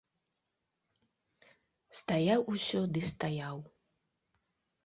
[1.99, 3.57] Стаяў усё ды стаяў.